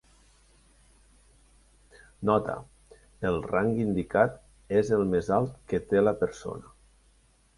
[2.29, 2.55] Nota:
[3.31, 4.41] el rang indicat
[4.81, 6.75] és el més alt que té la persona.